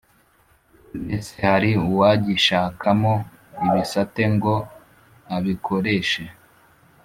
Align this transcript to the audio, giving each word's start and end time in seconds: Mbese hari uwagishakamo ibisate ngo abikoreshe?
Mbese 1.03 1.33
hari 1.47 1.71
uwagishakamo 1.87 3.13
ibisate 3.67 4.23
ngo 4.33 4.53
abikoreshe? 5.35 6.23